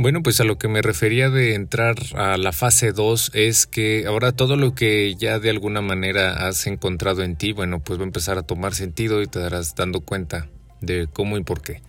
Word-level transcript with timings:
Bueno, 0.00 0.22
pues 0.22 0.40
a 0.40 0.44
lo 0.44 0.58
que 0.58 0.68
me 0.68 0.80
refería 0.80 1.28
de 1.28 1.56
entrar 1.56 1.96
a 2.14 2.36
la 2.36 2.52
fase 2.52 2.92
2 2.92 3.32
es 3.34 3.66
que 3.66 4.06
ahora 4.06 4.30
todo 4.30 4.54
lo 4.54 4.72
que 4.72 5.16
ya 5.16 5.40
de 5.40 5.50
alguna 5.50 5.80
manera 5.80 6.46
has 6.46 6.68
encontrado 6.68 7.24
en 7.24 7.34
ti, 7.34 7.50
bueno, 7.50 7.80
pues 7.80 7.98
va 7.98 8.04
a 8.04 8.06
empezar 8.06 8.38
a 8.38 8.44
tomar 8.44 8.76
sentido 8.76 9.20
y 9.22 9.26
te 9.26 9.40
darás 9.40 9.74
dando 9.74 10.00
cuenta 10.00 10.46
de 10.80 11.08
cómo 11.12 11.36
y 11.36 11.42
por 11.42 11.62
qué. 11.62 11.82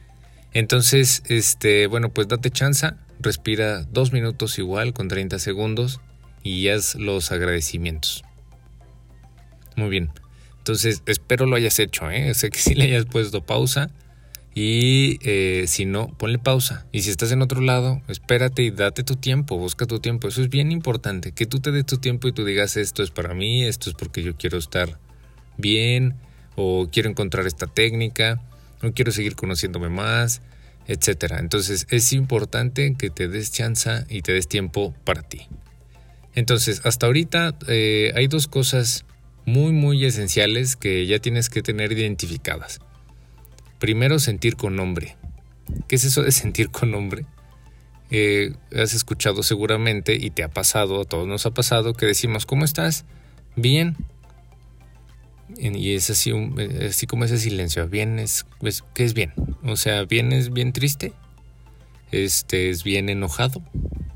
Entonces, 0.54 1.22
este, 1.28 1.86
bueno, 1.86 2.10
pues 2.10 2.28
date 2.28 2.50
chance, 2.50 2.90
respira 3.20 3.84
dos 3.84 4.12
minutos 4.12 4.58
igual 4.58 4.92
con 4.94 5.08
30 5.08 5.38
segundos 5.38 6.02
y 6.42 6.68
haz 6.70 6.96
los 6.96 7.32
agradecimientos. 7.32 8.24
Muy 9.76 9.90
bien. 9.90 10.10
Entonces, 10.58 11.04
espero 11.06 11.46
lo 11.46 11.56
hayas 11.56 11.78
hecho, 11.78 12.10
¿eh? 12.10 12.34
Sé 12.34 12.50
que 12.50 12.58
sí 12.58 12.74
le 12.74 12.86
hayas 12.86 13.06
puesto 13.06 13.46
pausa 13.46 13.92
y 14.62 15.20
eh, 15.22 15.68
si 15.68 15.86
no, 15.86 16.10
ponle 16.18 16.38
pausa. 16.38 16.86
Y 16.92 17.04
si 17.04 17.12
estás 17.12 17.32
en 17.32 17.42
otro 17.42 17.62
lado, 17.62 18.02
espérate 18.10 18.62
y 18.62 18.72
date 18.72 19.06
tu 19.06 19.16
tiempo, 19.16 19.58
busca 19.58 19.86
tu 19.86 20.02
tiempo. 20.02 20.28
Eso 20.28 20.42
es 20.42 20.50
bien 20.50 20.74
importante, 20.74 21.32
que 21.32 21.46
tú 21.46 21.62
te 21.62 21.72
des 21.72 21.86
tu 21.86 22.00
tiempo 22.00 22.28
y 22.28 22.34
tú 22.34 22.44
digas 22.44 22.76
esto 22.76 23.02
es 23.02 23.10
para 23.10 23.34
mí, 23.34 23.64
esto 23.64 23.90
es 23.90 23.96
porque 23.96 24.22
yo 24.22 24.36
quiero 24.36 24.58
estar 24.58 25.00
bien 25.56 26.16
o 26.58 26.90
quiero 26.92 27.10
encontrar 27.10 27.48
esta 27.48 27.68
técnica 27.68 28.42
o 28.84 28.92
quiero 28.92 29.14
seguir 29.14 29.38
conociéndome 29.38 29.88
más, 29.88 30.42
etc. 30.88 31.36
Entonces 31.40 31.88
es 31.90 32.12
importante 32.12 32.96
que 33.00 33.10
te 33.10 33.30
des 33.30 33.54
chance 33.54 34.04
y 34.10 34.24
te 34.24 34.34
des 34.34 34.50
tiempo 34.50 34.94
para 35.06 35.22
ti. 35.22 35.48
Entonces, 36.36 36.82
hasta 36.84 37.06
ahorita 37.06 37.56
eh, 37.70 38.12
hay 38.14 38.28
dos 38.28 38.48
cosas 38.48 39.06
muy, 39.46 39.72
muy 39.72 40.04
esenciales 40.04 40.76
que 40.76 41.08
ya 41.08 41.20
tienes 41.20 41.50
que 41.50 41.62
tener 41.62 41.94
identificadas. 41.94 42.82
Primero, 43.80 44.20
sentir 44.20 44.56
con 44.56 44.76
nombre. 44.76 45.16
¿Qué 45.88 45.96
es 45.96 46.04
eso 46.04 46.22
de 46.22 46.32
sentir 46.34 46.70
con 46.70 46.92
nombre? 46.92 47.26
Eh, 48.12 48.54
has 48.76 48.94
escuchado 48.94 49.44
seguramente 49.44 50.16
y 50.16 50.32
te 50.32 50.44
ha 50.44 50.50
pasado, 50.50 51.02
a 51.02 51.06
todos 51.06 51.28
nos 51.28 51.46
ha 51.46 51.52
pasado, 51.52 51.94
que 51.94 52.06
decimos, 52.06 52.46
¿cómo 52.46 52.66
estás? 52.66 53.06
Bien. 53.56 53.96
Y 55.58 55.96
es 55.96 56.10
así, 56.10 56.32
así 56.88 57.08
como 57.08 57.26
ese 57.26 57.38
silencio. 57.38 57.88
Bien 57.88 58.20
es, 58.20 58.46
¿qué 58.94 59.04
es 59.04 59.14
bien? 59.14 59.34
O 59.64 59.78
sea, 59.78 60.04
bien 60.04 60.32
es 60.32 60.54
bien 60.54 60.74
triste. 60.74 61.14
Este 62.12 62.70
es 62.70 62.84
bien 62.84 63.10
enojado. 63.10 63.64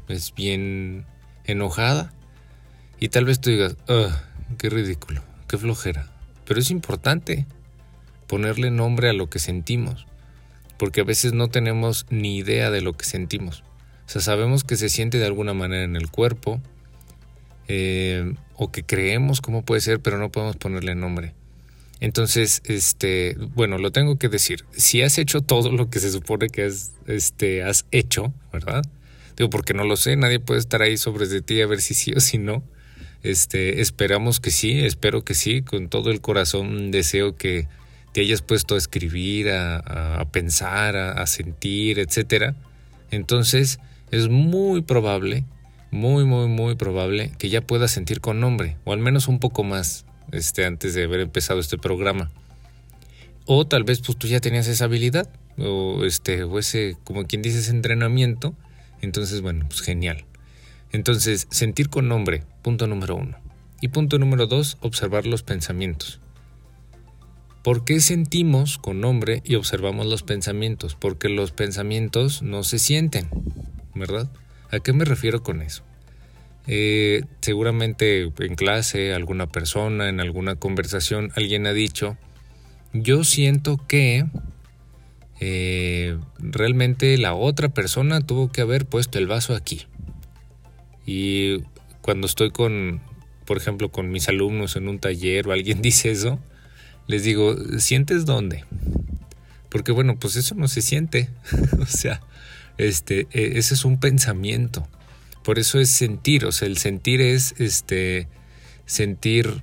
Es 0.07 0.33
bien 0.35 1.05
enojada. 1.45 2.13
Y 2.99 3.09
tal 3.09 3.25
vez 3.25 3.39
tú 3.39 3.49
digas, 3.49 3.75
qué 4.57 4.69
ridículo, 4.69 5.23
qué 5.47 5.57
flojera. 5.57 6.11
Pero 6.45 6.59
es 6.59 6.69
importante 6.69 7.47
ponerle 8.27 8.71
nombre 8.71 9.09
a 9.09 9.13
lo 9.13 9.29
que 9.29 9.39
sentimos, 9.39 10.05
porque 10.77 11.02
a 11.02 11.05
veces 11.05 11.33
no 11.33 11.47
tenemos 11.49 12.05
ni 12.09 12.38
idea 12.38 12.71
de 12.71 12.81
lo 12.81 12.93
que 12.93 13.05
sentimos. 13.05 13.63
O 14.05 14.09
sea, 14.09 14.21
sabemos 14.21 14.63
que 14.63 14.75
se 14.75 14.89
siente 14.89 15.17
de 15.17 15.25
alguna 15.25 15.53
manera 15.53 15.83
en 15.83 15.95
el 15.95 16.09
cuerpo, 16.09 16.61
eh, 17.67 18.33
o 18.55 18.71
que 18.71 18.83
creemos 18.83 19.41
cómo 19.41 19.63
puede 19.63 19.81
ser, 19.81 19.99
pero 19.99 20.17
no 20.17 20.31
podemos 20.31 20.57
ponerle 20.57 20.95
nombre. 20.95 21.33
Entonces, 21.99 22.61
este, 22.66 23.38
bueno, 23.55 23.77
lo 23.77 23.91
tengo 23.91 24.17
que 24.17 24.27
decir. 24.27 24.66
Si 24.71 25.01
has 25.01 25.17
hecho 25.17 25.41
todo 25.41 25.71
lo 25.71 25.89
que 25.89 25.99
se 25.99 26.11
supone 26.11 26.49
que 26.49 26.63
has, 26.63 26.91
este, 27.07 27.63
has 27.63 27.85
hecho, 27.91 28.33
¿verdad? 28.51 28.83
Digo, 29.38 29.49
porque 29.49 29.73
no 29.73 29.85
lo 29.85 29.95
sé, 29.95 30.16
nadie 30.16 30.39
puede 30.39 30.59
estar 30.59 30.81
ahí 30.81 30.97
sobre 30.97 31.41
ti 31.41 31.61
a 31.61 31.67
ver 31.67 31.81
si 31.81 31.94
sí 31.94 32.11
o 32.13 32.19
si 32.19 32.38
no. 32.38 32.61
Este, 33.23 33.79
esperamos 33.79 34.41
que 34.41 34.51
sí, 34.51 34.79
espero 34.79 35.23
que 35.23 35.33
sí, 35.33 35.61
con 35.61 35.88
todo 35.88 36.11
el 36.11 36.19
corazón 36.19 36.91
deseo 36.91 37.38
que 37.38 37.67
te 38.14 38.22
hayas 38.22 38.42
puesto 38.42 38.75
a 38.75 38.78
escribir, 38.78 39.50
a, 39.52 40.25
pensar, 40.31 40.95
a, 40.95 41.25
sentir, 41.28 42.00
etcétera, 42.00 42.56
entonces 43.11 43.80
es 44.11 44.30
muy 44.30 44.81
probable, 44.81 45.44
muy, 45.92 46.23
muy, 46.23 46.47
muy 46.47 46.75
probable 46.75 47.31
que 47.38 47.50
ya 47.50 47.62
puedas 47.62 47.91
sentir 47.91 48.22
con 48.22 48.40
nombre, 48.40 48.78
o 48.85 48.94
al 48.94 49.00
menos 49.00 49.28
un 49.28 49.40
poco 49.40 49.63
más, 49.63 50.06
este, 50.31 50.66
antes 50.66 50.94
de 50.94 51.03
haber 51.03 51.19
empezado 51.19 51.59
este 51.59 51.78
programa. 51.78 52.31
O 53.46 53.68
tal 53.68 53.84
vez 53.84 54.00
pues 54.00 54.18
tú 54.18 54.28
ya 54.28 54.40
tenías 54.40 54.68
esa 54.68 54.85
habilidad, 54.85 55.28
o 55.57 56.06
este, 56.06 56.44
o 56.44 56.59
ese, 56.59 56.97
como 57.03 57.25
quien 57.25 57.41
dice, 57.41 57.59
ese 57.59 57.72
entrenamiento. 57.72 58.56
Entonces, 59.02 59.41
bueno, 59.41 59.66
pues 59.68 59.81
genial. 59.81 60.23
Entonces, 60.91 61.47
sentir 61.52 61.90
con 61.90 62.07
nombre, 62.07 62.44
punto 62.62 62.88
número 62.88 63.16
uno. 63.16 63.38
Y 63.81 63.90
punto 63.90 64.18
número 64.18 64.47
dos, 64.47 64.78
observar 64.81 65.25
los 65.25 65.44
pensamientos. 65.44 66.22
¿Por 67.63 67.85
qué 67.85 68.01
sentimos 68.01 68.78
con 68.78 69.00
nombre 69.00 69.41
y 69.46 69.56
observamos 69.56 70.06
los 70.06 70.22
pensamientos? 70.22 70.96
Porque 70.96 71.29
los 71.29 71.53
pensamientos 71.53 72.41
no 72.41 72.63
se 72.63 72.78
sienten, 72.78 73.29
¿verdad? 73.96 74.29
¿A 74.69 74.81
qué 74.81 74.91
me 74.91 75.06
refiero 75.06 75.44
con 75.44 75.62
eso? 75.62 75.84
Eh, 76.68 77.23
seguramente 77.40 78.23
en 78.38 78.56
clase, 78.56 79.13
alguna 79.13 79.47
persona, 79.47 80.09
en 80.09 80.19
alguna 80.19 80.57
conversación, 80.57 81.31
alguien 81.38 81.66
ha 81.66 81.72
dicho, 81.72 82.18
yo 82.91 83.23
siento 83.23 83.79
que 83.88 84.25
eh, 85.40 86.18
realmente 86.40 87.18
la 87.18 87.34
otra 87.34 87.69
persona 87.69 88.19
tuvo 88.19 88.52
que 88.52 88.59
haber 88.59 88.85
puesto 88.85 89.19
el 89.19 89.28
vaso 89.28 89.56
aquí. 89.56 89.84
Y 91.06 91.62
cuando 92.02 92.28
estoy 92.28 92.52
con, 92.52 93.02
por 93.46 93.56
ejemplo, 93.56 93.90
con 93.90 94.12
mis 94.12 94.28
alumnos 94.28 94.75
en 94.75 94.90
un 94.90 95.00
taller 95.00 95.47
o 95.47 95.53
alguien 95.53 95.81
dice 95.81 96.12
eso, 96.12 96.40
les 97.08 97.24
digo, 97.24 97.56
¿sientes 97.80 98.25
dónde? 98.25 98.66
Porque 99.69 99.91
bueno, 99.91 100.18
pues 100.18 100.36
eso 100.36 100.56
no 100.56 100.68
se 100.68 100.81
siente. 100.81 101.30
o 101.80 101.86
sea, 101.86 102.22
este, 102.78 103.28
e, 103.31 103.58
ese 103.58 103.74
es 103.74 103.86
un 103.86 104.00
pensamiento. 104.00 104.88
Por 105.44 105.59
eso 105.59 105.80
es 105.80 105.90
sentir, 105.90 106.46
o 106.46 106.52
sea, 106.52 106.68
el 106.68 106.78
sentir 106.78 107.19
es 107.22 107.56
este 107.58 108.28
sentir 108.86 109.62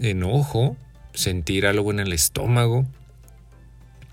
enojo, 0.00 0.76
sentir 1.14 1.66
algo 1.66 1.90
en 1.90 2.00
el 2.00 2.12
estómago, 2.12 2.86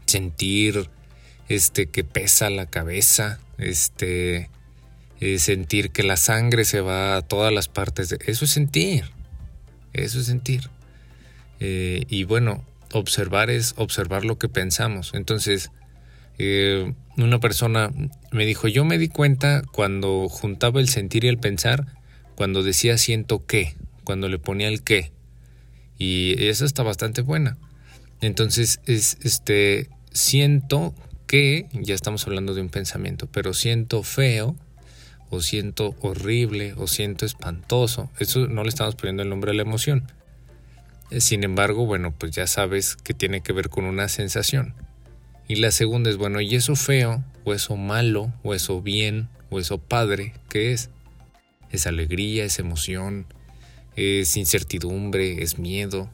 sentir 0.06 0.90
este 1.50 1.88
que 1.88 2.03
pesa 2.03 2.50
la 2.50 2.66
cabeza, 2.66 3.40
este 3.57 4.50
eh, 5.19 5.40
sentir 5.40 5.91
que 5.91 6.03
la 6.03 6.18
sangre 6.18 6.66
se 6.66 6.81
va 6.81 7.18
a 7.18 7.22
todas 7.22 7.53
las 7.53 7.68
partes 7.68 8.09
de 8.09 8.19
eso 8.25 8.45
es 8.45 8.51
sentir. 8.51 9.06
Eso 9.94 10.19
es 10.19 10.25
sentir. 10.25 10.69
Eh, 11.59 12.05
y 12.09 12.23
bueno, 12.23 12.63
observar 12.93 13.49
es 13.49 13.73
observar 13.77 14.25
lo 14.25 14.37
que 14.37 14.49
pensamos. 14.49 15.11
Entonces, 15.13 15.71
eh, 16.37 16.93
una 17.17 17.39
persona 17.39 17.91
me 18.31 18.45
dijo, 18.45 18.67
yo 18.67 18.85
me 18.85 18.97
di 18.97 19.07
cuenta 19.07 19.61
cuando 19.71 20.27
juntaba 20.29 20.79
el 20.79 20.89
sentir 20.89 21.25
y 21.25 21.27
el 21.27 21.37
pensar, 21.37 21.85
cuando 22.35 22.63
decía 22.63 22.97
siento 22.97 23.45
que, 23.45 23.75
cuando 24.03 24.29
le 24.29 24.39
ponía 24.39 24.67
el 24.67 24.83
que. 24.83 25.11
Y 25.97 26.35
esa 26.43 26.65
está 26.65 26.83
bastante 26.83 27.21
buena. 27.21 27.57
Entonces, 28.21 28.79
es 28.85 29.17
este, 29.21 29.89
siento 30.11 30.93
que, 31.27 31.67
ya 31.73 31.93
estamos 31.93 32.25
hablando 32.25 32.53
de 32.53 32.61
un 32.61 32.69
pensamiento, 32.69 33.27
pero 33.31 33.53
siento 33.53 34.03
feo, 34.03 34.55
o 35.29 35.41
siento 35.41 35.95
horrible, 36.01 36.73
o 36.77 36.87
siento 36.87 37.25
espantoso. 37.25 38.09
Eso 38.19 38.47
no 38.47 38.63
le 38.63 38.69
estamos 38.69 38.95
poniendo 38.95 39.23
el 39.23 39.29
nombre 39.29 39.51
a 39.51 39.53
la 39.53 39.63
emoción. 39.63 40.07
Sin 41.11 41.43
embargo, 41.43 41.85
bueno, 41.85 42.13
pues 42.17 42.31
ya 42.31 42.47
sabes 42.47 42.95
que 42.95 43.13
tiene 43.13 43.41
que 43.41 43.53
ver 43.53 43.69
con 43.69 43.85
una 43.85 44.07
sensación. 44.07 44.73
Y 45.47 45.55
la 45.55 45.71
segunda 45.71 46.09
es, 46.09 46.17
bueno, 46.17 46.41
¿y 46.41 46.55
eso 46.55 46.75
feo, 46.75 47.23
o 47.43 47.53
eso 47.53 47.75
malo, 47.75 48.33
o 48.43 48.53
eso 48.53 48.81
bien, 48.81 49.29
o 49.49 49.59
eso 49.59 49.77
padre, 49.77 50.33
qué 50.49 50.73
es? 50.73 50.89
Es 51.69 51.85
alegría, 51.85 52.45
es 52.45 52.59
emoción, 52.59 53.27
es 53.95 54.37
incertidumbre, 54.37 55.43
es 55.43 55.59
miedo. 55.59 56.09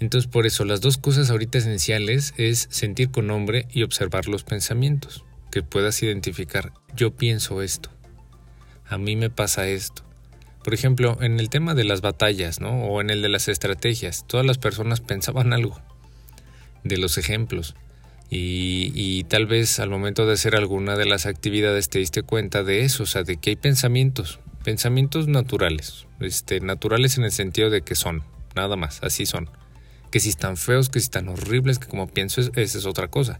Entonces 0.00 0.30
por 0.30 0.46
eso 0.46 0.64
las 0.64 0.80
dos 0.80 0.98
cosas 0.98 1.30
ahorita 1.30 1.58
esenciales 1.58 2.34
es 2.36 2.66
sentir 2.70 3.10
con 3.10 3.26
nombre 3.26 3.66
y 3.72 3.82
observar 3.82 4.28
los 4.28 4.44
pensamientos, 4.44 5.24
que 5.50 5.62
puedas 5.62 6.02
identificar, 6.02 6.72
yo 6.96 7.14
pienso 7.14 7.62
esto, 7.62 7.90
a 8.86 8.98
mí 8.98 9.16
me 9.16 9.30
pasa 9.30 9.68
esto, 9.68 10.03
por 10.64 10.72
ejemplo, 10.72 11.18
en 11.20 11.38
el 11.38 11.50
tema 11.50 11.74
de 11.74 11.84
las 11.84 12.00
batallas, 12.00 12.58
¿no? 12.58 12.86
O 12.86 13.02
en 13.02 13.10
el 13.10 13.20
de 13.20 13.28
las 13.28 13.48
estrategias, 13.48 14.24
todas 14.26 14.46
las 14.46 14.58
personas 14.58 15.00
pensaban 15.02 15.52
algo 15.52 15.80
de 16.82 16.96
los 16.96 17.18
ejemplos. 17.18 17.76
Y, 18.30 19.24
tal 19.28 19.46
vez 19.46 19.78
al 19.78 19.90
momento 19.90 20.26
de 20.26 20.32
hacer 20.32 20.56
alguna 20.56 20.96
de 20.96 21.04
las 21.04 21.26
actividades 21.26 21.88
te 21.88 22.00
diste 22.00 22.22
cuenta 22.22 22.64
de 22.64 22.80
eso, 22.80 23.04
o 23.04 23.06
sea, 23.06 23.22
de 23.22 23.36
que 23.36 23.50
hay 23.50 23.56
pensamientos, 23.56 24.40
pensamientos 24.64 25.28
naturales, 25.28 26.06
este, 26.18 26.58
naturales 26.58 27.16
en 27.16 27.24
el 27.24 27.30
sentido 27.30 27.70
de 27.70 27.82
que 27.82 27.94
son, 27.94 28.24
nada 28.56 28.74
más, 28.74 29.04
así 29.04 29.24
son. 29.24 29.50
Que 30.10 30.18
si 30.18 30.30
están 30.30 30.56
feos, 30.56 30.88
que 30.88 30.98
si 30.98 31.04
están 31.04 31.28
horribles, 31.28 31.78
que 31.78 31.86
como 31.86 32.08
pienso, 32.08 32.40
esa 32.40 32.78
es 32.78 32.86
otra 32.86 33.06
cosa. 33.06 33.38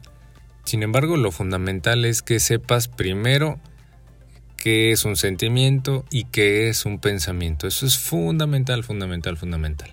Sin 0.64 0.84
embargo, 0.84 1.16
lo 1.16 1.32
fundamental 1.32 2.04
es 2.04 2.22
que 2.22 2.38
sepas 2.38 2.86
primero 2.86 3.58
qué 4.64 4.92
es 4.92 5.04
un 5.04 5.16
sentimiento 5.16 6.06
y 6.10 6.24
qué 6.24 6.70
es 6.70 6.86
un 6.86 6.98
pensamiento. 6.98 7.66
Eso 7.66 7.84
es 7.84 7.98
fundamental, 7.98 8.82
fundamental, 8.82 9.36
fundamental. 9.36 9.90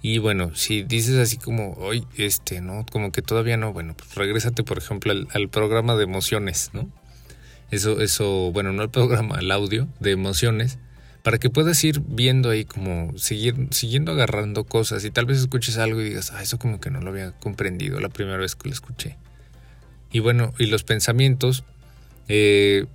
Y 0.00 0.18
bueno, 0.18 0.54
si 0.54 0.84
dices 0.84 1.16
así 1.16 1.36
como, 1.36 1.72
hoy, 1.72 2.06
este, 2.16 2.60
¿no? 2.60 2.86
Como 2.92 3.10
que 3.10 3.22
todavía 3.22 3.56
no, 3.56 3.72
bueno, 3.72 3.96
pues 3.96 4.14
regrésate, 4.14 4.62
por 4.62 4.78
ejemplo, 4.78 5.12
al, 5.12 5.48
programa 5.48 5.96
de 5.96 6.04
emociones, 6.04 6.70
¿no? 6.72 6.88
Eso, 7.72 8.00
eso, 8.00 8.52
bueno, 8.52 8.72
no 8.72 8.84
el 8.84 8.90
programa, 8.90 9.40
el 9.40 9.50
audio 9.50 9.88
de 9.98 10.12
emociones, 10.12 10.78
para 11.24 11.38
que 11.38 11.50
puedas 11.50 11.82
ir 11.82 12.02
viendo 12.06 12.50
ahí 12.50 12.64
como 12.64 13.18
seguir, 13.18 13.66
siguiendo 13.72 14.12
agarrando 14.12 14.62
cosas 14.62 15.04
y 15.04 15.10
tal 15.10 15.26
vez 15.26 15.38
escuches 15.38 15.76
algo 15.78 16.00
y 16.00 16.04
digas, 16.04 16.30
ah, 16.30 16.40
eso 16.40 16.56
como 16.56 16.78
que 16.78 16.90
no 16.90 17.00
lo 17.00 17.10
había 17.10 17.32
comprendido 17.32 17.98
la 17.98 18.10
primera 18.10 18.36
vez 18.36 18.54
que 18.54 18.68
lo 18.68 18.74
escuché. 18.74 19.16
Y 20.12 20.20
bueno, 20.20 20.54
y 20.60 20.66
los 20.66 20.84
pensamientos, 20.84 21.64
eh, 22.28 22.86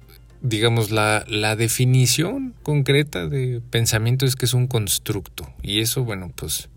digamos, 0.42 0.92
la, 0.92 1.26
la, 1.28 1.56
definición 1.56 2.54
concreta 2.64 3.28
de 3.28 3.62
pensamiento 3.70 4.26
es 4.26 4.36
que 4.36 4.46
es 4.46 4.54
un 4.54 4.68
constructo. 4.68 5.52
Y 5.62 5.80
eso, 5.80 6.04
bueno, 6.04 6.32
pues, 6.36 6.70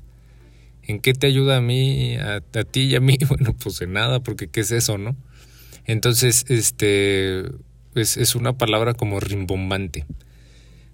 ¿en 0.83 1.01
qué 1.01 1.13
te 1.13 1.27
ayuda 1.27 1.59
a 1.59 1.61
mí, 1.61 2.17
a, 2.17 2.41
ti 2.65 2.83
y 2.83 2.95
a 2.97 3.01
mí? 3.01 3.19
Bueno, 3.29 3.55
pues 3.55 3.81
en 3.81 3.93
nada, 3.93 4.21
porque 4.21 4.49
¿qué 4.49 4.61
es 4.61 4.73
eso, 4.73 4.99
no? 4.99 5.17
Entonces, 5.87 6.45
este, 6.49 7.45
es, 7.95 8.17
es 8.17 8.35
una 8.35 8.57
palabra 8.57 8.95
como 8.95 9.21
rimbombante. 9.21 10.07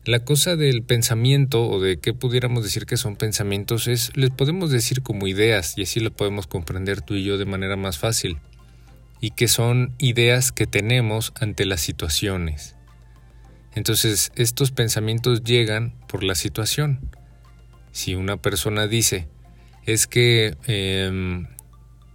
La 0.05 0.21
cosa 0.21 0.55
del 0.55 0.85
pensamiento 0.85 1.69
o 1.69 1.81
de 1.81 1.99
qué 1.99 2.15
pudiéramos 2.15 2.63
decir 2.63 2.87
que 2.87 2.97
son 2.97 3.17
pensamientos 3.17 3.89
es, 3.89 4.17
les 4.17 4.31
podemos 4.31 4.71
decir 4.71 5.03
como 5.03 5.27
ideas 5.27 5.77
y 5.77 5.83
así 5.83 5.99
lo 5.99 6.13
podemos 6.13 6.47
comprender 6.47 7.01
tú 7.01 7.15
y 7.15 7.25
yo 7.25 7.39
de 7.39 7.45
manera 7.45 7.75
más 7.75 7.99
fácil 7.99 8.39
y 9.21 9.31
que 9.31 9.49
son 9.49 9.95
ideas 9.99 10.53
que 10.53 10.67
tenemos 10.67 11.33
ante 11.41 11.65
las 11.65 11.81
situaciones. 11.81 12.77
Entonces, 13.75 14.33
estos 14.37 14.71
pensamientos 14.71 15.45
llegan 15.45 15.95
por 16.09 16.23
la 16.23 16.35
situación. 16.35 17.11
Si 17.93 18.15
una 18.15 18.37
persona 18.37 18.87
dice, 18.87 19.29
es 19.85 20.07
que 20.07 20.57
em, 20.67 21.47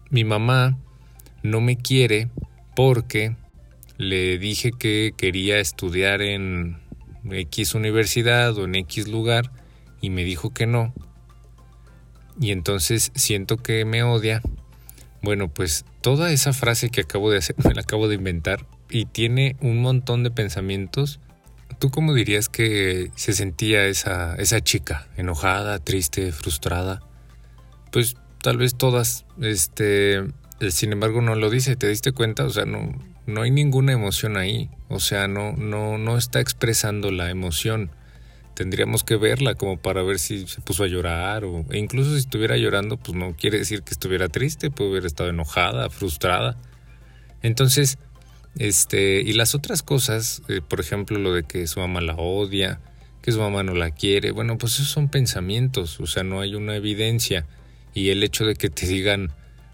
mi 0.10 0.24
mamá 0.24 0.78
no 1.44 1.62
me 1.62 1.78
quiere 1.78 2.30
porque 2.76 3.36
le 3.98 4.38
dije 4.38 4.72
que 4.72 5.14
quería 5.16 5.60
estudiar 5.60 6.22
en 6.22 6.80
X 7.30 7.76
universidad 7.76 8.58
o 8.58 8.66
en 8.66 8.76
X 8.76 9.08
lugar 9.08 9.52
y 10.02 10.10
me 10.10 10.24
dijo 10.24 10.52
que 10.54 10.66
no. 10.66 10.94
Y 12.40 12.52
entonces 12.52 13.12
siento 13.14 13.58
que 13.58 13.86
me 13.86 14.04
odia 14.04 14.42
bueno, 15.22 15.50
pues 15.50 15.86
toda 16.02 16.32
esa 16.32 16.54
frase 16.54 16.90
que 16.90 17.02
acabo 17.02 17.30
de 17.30 17.38
hacer 17.38 17.56
me 17.64 17.74
la 17.74 17.82
acabo 17.82 18.08
de 18.08 18.16
inventar 18.16 18.66
y 18.90 19.06
tiene 19.06 19.56
un 19.62 19.82
montón 19.82 20.24
de 20.24 20.32
pensamientos. 20.32 21.20
¿Tú 21.80 21.90
cómo 21.90 22.14
dirías 22.14 22.50
que 22.50 23.12
se 23.16 23.34
sentía 23.34 23.86
esa, 23.86 24.36
esa 24.36 24.62
chica? 24.62 25.08
¿Enojada, 25.18 25.80
triste, 25.80 26.32
frustrada? 26.32 27.02
Pues 27.92 28.18
tal 28.42 28.58
vez 28.58 28.76
todas. 28.76 29.26
Este, 29.42 30.22
sin 30.70 30.92
embargo, 30.92 31.22
no 31.22 31.36
lo 31.36 31.50
dice. 31.50 31.76
¿Te 31.76 31.88
diste 31.88 32.12
cuenta? 32.12 32.44
O 32.44 32.50
sea, 32.50 32.66
no, 32.66 32.92
no 33.26 33.42
hay 33.42 33.52
ninguna 33.52 33.94
emoción 33.94 34.38
ahí. 34.38 34.70
O 34.90 35.00
sea, 35.00 35.28
no, 35.28 35.54
no, 35.54 35.98
no 35.98 36.18
está 36.18 36.40
expresando 36.40 37.10
la 37.10 37.30
emoción 37.32 37.90
tendríamos 38.62 39.04
que 39.04 39.16
verla 39.16 39.56
como 39.56 39.78
para 39.78 40.04
ver 40.04 40.20
si 40.20 40.46
se 40.46 40.62
puso 40.62 40.84
a 40.84 40.88
llorar 40.88 41.46
o 41.46 41.66
e 41.72 41.80
incluso 41.80 42.12
si 42.12 42.20
estuviera 42.20 42.58
llorando 42.58 42.96
pues 42.98 43.18
no 43.18 43.36
quiere 43.36 43.58
decir 43.58 43.82
que 43.82 43.90
estuviera 43.90 44.30
triste, 44.30 44.70
puede 44.70 44.92
haber 44.92 45.08
estado 45.08 45.32
enojada, 45.32 45.90
frustrada. 45.90 46.58
Entonces, 47.42 47.98
este, 48.60 49.22
y 49.22 49.34
las 49.34 49.56
otras 49.56 49.82
cosas, 49.82 50.44
eh, 50.48 50.62
por 50.62 50.80
ejemplo, 50.80 51.18
lo 51.18 51.34
de 51.34 51.42
que 51.42 51.66
su 51.66 51.80
mamá 51.80 52.02
la 52.02 52.14
odia, 52.14 52.80
que 53.24 53.32
su 53.32 53.40
mamá 53.40 53.64
no 53.64 53.74
la 53.74 53.90
quiere, 53.90 54.30
bueno, 54.30 54.60
pues 54.60 54.74
esos 54.76 54.90
son 54.90 55.10
pensamientos, 55.10 56.00
o 56.00 56.06
sea, 56.06 56.24
no 56.24 56.40
hay 56.40 56.54
una 56.54 56.76
evidencia 56.76 57.48
y 57.96 58.10
el 58.10 58.22
hecho 58.24 58.46
de 58.46 58.54
que 58.54 58.70
te 58.70 58.86
digan, 58.86 59.32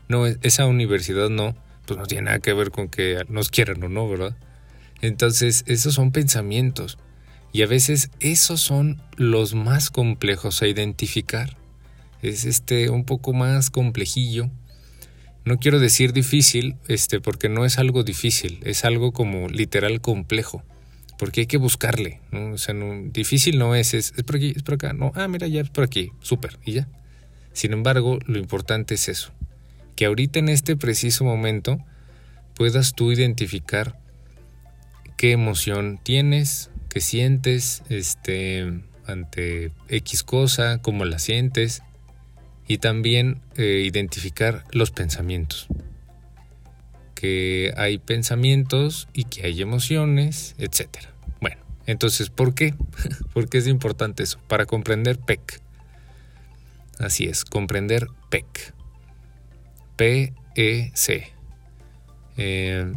no, 0.08 0.28
esa 0.28 0.66
universidad 0.66 1.28
no, 1.28 1.58
pues 1.86 2.00
no 2.00 2.06
tiene 2.06 2.28
nada 2.28 2.40
que 2.40 2.54
ver 2.54 2.72
con 2.72 2.88
que 2.88 3.22
nos 3.28 3.50
quieran 3.50 3.84
o 3.84 3.90
no, 3.90 4.08
¿verdad? 4.08 4.38
Entonces, 5.02 5.66
esos 5.68 5.94
son 5.94 6.14
pensamientos. 6.14 6.98
Y 7.58 7.64
a 7.64 7.66
veces 7.66 8.12
esos 8.20 8.62
son 8.62 9.02
los 9.16 9.56
más 9.56 9.90
complejos 9.90 10.62
a 10.62 10.68
identificar. 10.68 11.58
Es 12.22 12.46
este 12.46 12.92
un 12.92 13.04
poco 13.04 13.34
más 13.34 13.72
complejillo. 13.72 14.52
No 15.44 15.58
quiero 15.58 15.80
decir 15.80 16.14
difícil, 16.14 16.76
este, 16.88 17.20
porque 17.20 17.50
no 17.50 17.66
es 17.66 17.80
algo 17.80 18.04
difícil, 18.04 18.60
es 18.62 18.86
algo 18.86 19.12
como 19.12 19.48
literal 19.48 20.02
complejo. 20.02 20.62
Porque 21.18 21.42
hay 21.42 21.48
que 21.48 21.58
buscarle, 21.58 22.22
¿no? 22.30 22.52
O 22.52 22.58
sea, 22.60 22.76
difícil 23.06 23.58
no 23.58 23.74
es, 23.74 23.96
es, 23.96 24.14
es 24.16 24.24
por 24.24 24.36
aquí, 24.36 24.54
es 24.56 24.62
por 24.62 24.76
acá, 24.76 24.94
no, 24.94 25.12
ah, 25.16 25.28
mira, 25.28 25.48
ya 25.48 25.62
es 25.62 25.72
por 25.72 25.84
aquí, 25.84 26.12
súper, 26.22 26.60
y 26.64 26.74
ya. 26.74 26.88
Sin 27.54 27.74
embargo, 27.74 28.20
lo 28.28 28.38
importante 28.38 28.94
es 28.94 29.10
eso, 29.10 29.32
que 29.96 30.06
ahorita 30.06 30.38
en 30.38 30.50
este 30.50 30.76
preciso 30.76 31.24
momento 31.24 31.80
puedas 32.54 32.94
tú 32.94 33.12
identificar 33.12 34.00
qué 35.18 35.32
emoción 35.32 36.00
tienes, 36.04 36.70
sientes 37.02 37.84
este, 37.90 38.82
ante 39.06 39.72
X 39.90 40.24
cosa, 40.24 40.80
cómo 40.82 41.06
la 41.06 41.20
sientes 41.20 41.84
y 42.68 42.80
también 42.80 43.42
eh, 43.56 43.84
identificar 43.86 44.64
los 44.72 44.92
pensamientos. 44.92 45.68
Que 47.16 47.74
hay 47.78 47.98
pensamientos 47.98 49.08
y 49.14 49.24
que 49.24 49.46
hay 49.46 49.62
emociones, 49.62 50.56
etc. 50.60 50.90
Bueno, 51.42 51.58
entonces, 51.86 52.30
¿por 52.30 52.54
qué? 52.54 52.76
¿Por 53.34 53.50
qué 53.50 53.58
es 53.58 53.68
importante 53.68 54.24
eso? 54.24 54.40
Para 54.48 54.66
comprender 54.66 55.18
PEC. 55.18 55.62
Así 57.00 57.26
es, 57.26 57.46
comprender 57.46 58.08
PEC. 58.30 58.74
P-E-C. 59.96 61.34
Eh, 62.38 62.94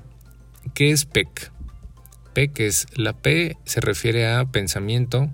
¿Qué 0.75 0.91
es 0.91 1.07
PEC? 1.07 1.51
Que 2.49 2.67
es 2.67 2.87
la 2.95 3.13
P 3.13 3.57
se 3.65 3.81
refiere 3.81 4.27
a 4.27 4.45
pensamiento, 4.47 5.31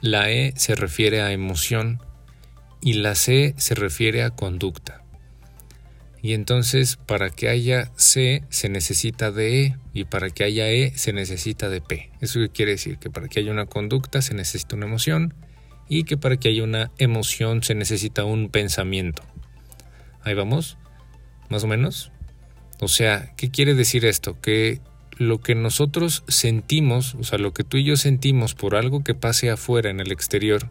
la 0.00 0.30
E 0.30 0.52
se 0.56 0.74
refiere 0.74 1.22
a 1.22 1.32
emoción 1.32 2.00
y 2.80 2.94
la 2.94 3.14
C 3.14 3.54
se 3.56 3.74
refiere 3.74 4.22
a 4.22 4.30
conducta. 4.30 5.02
Y 6.22 6.32
entonces 6.32 6.96
para 6.96 7.30
que 7.30 7.48
haya 7.48 7.90
C 7.96 8.44
se 8.48 8.68
necesita 8.68 9.30
de 9.30 9.62
E 9.62 9.76
y 9.92 10.04
para 10.04 10.30
que 10.30 10.44
haya 10.44 10.70
E 10.70 10.92
se 10.96 11.12
necesita 11.12 11.68
de 11.68 11.80
P. 11.80 12.10
Eso 12.20 12.40
quiere 12.52 12.72
decir 12.72 12.98
que 12.98 13.10
para 13.10 13.28
que 13.28 13.40
haya 13.40 13.52
una 13.52 13.66
conducta 13.66 14.22
se 14.22 14.34
necesita 14.34 14.76
una 14.76 14.86
emoción 14.86 15.34
y 15.88 16.04
que 16.04 16.16
para 16.16 16.38
que 16.38 16.48
haya 16.48 16.62
una 16.62 16.90
emoción 16.98 17.62
se 17.62 17.74
necesita 17.74 18.24
un 18.24 18.48
pensamiento. 18.48 19.22
Ahí 20.22 20.34
vamos, 20.34 20.78
más 21.50 21.64
o 21.64 21.66
menos. 21.66 22.10
O 22.80 22.88
sea, 22.88 23.34
¿qué 23.36 23.50
quiere 23.50 23.74
decir 23.74 24.04
esto? 24.04 24.40
Que 24.40 24.80
lo 25.18 25.40
que 25.40 25.54
nosotros 25.54 26.24
sentimos, 26.28 27.14
o 27.14 27.24
sea, 27.24 27.38
lo 27.38 27.52
que 27.52 27.64
tú 27.64 27.76
y 27.76 27.84
yo 27.84 27.96
sentimos 27.96 28.54
por 28.54 28.76
algo 28.76 29.04
que 29.04 29.14
pase 29.14 29.50
afuera 29.50 29.90
en 29.90 30.00
el 30.00 30.12
exterior, 30.12 30.68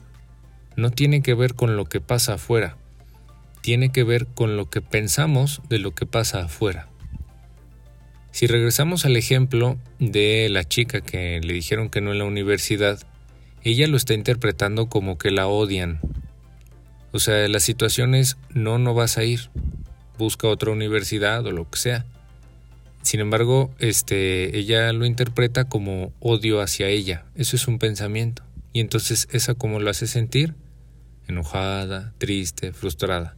no 0.76 0.90
tiene 0.90 1.22
que 1.22 1.34
ver 1.34 1.56
con 1.56 1.76
lo 1.78 1.86
que 1.86 2.02
pasa 2.02 2.34
afuera, 2.34 2.78
tiene 3.62 3.92
que 3.92 4.04
ver 4.04 4.28
con 4.28 4.58
lo 4.58 4.70
que 4.70 4.82
pensamos 4.82 5.62
de 5.70 5.80
lo 5.80 5.92
que 5.92 6.06
pasa 6.06 6.44
afuera. 6.44 6.88
Si 8.32 8.48
regresamos 8.48 9.06
al 9.06 9.16
ejemplo 9.16 9.78
de 10.00 10.50
la 10.50 10.64
chica 10.64 11.02
que 11.02 11.40
le 11.42 11.54
dijeron 11.54 11.90
que 11.90 12.02
no 12.02 12.12
en 12.12 12.18
la 12.18 12.26
universidad, 12.26 13.00
ella 13.62 13.88
lo 13.88 13.96
está 13.96 14.16
interpretando 14.16 14.90
como 14.90 15.18
que 15.18 15.32
la 15.32 15.48
odian. 15.48 16.00
O 17.12 17.20
sea, 17.20 17.48
la 17.48 17.60
situación 17.60 18.16
es 18.16 18.38
no, 18.50 18.80
no 18.80 18.96
vas 18.96 19.20
a 19.20 19.24
ir, 19.24 19.52
busca 20.18 20.48
otra 20.48 20.72
universidad 20.72 21.46
o 21.46 21.52
lo 21.52 21.70
que 21.70 21.78
sea. 21.78 22.06
Sin 23.04 23.20
embargo, 23.20 23.74
este, 23.80 24.58
ella 24.58 24.92
lo 24.94 25.06
interpreta 25.06 25.66
como 25.66 26.14
odio 26.20 26.62
hacia 26.62 26.88
ella. 26.88 27.26
Eso 27.36 27.56
es 27.56 27.68
un 27.68 27.78
pensamiento. 27.78 28.44
Y 28.72 28.80
entonces 28.80 29.28
esa 29.32 29.54
como 29.54 29.80
lo 29.80 29.90
hace 29.90 30.08
sentir 30.08 30.56
enojada, 31.28 32.14
triste, 32.18 32.74
frustrada. 32.74 33.38